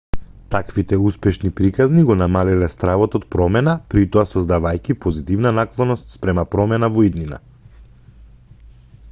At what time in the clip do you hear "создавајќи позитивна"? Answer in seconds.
4.31-5.53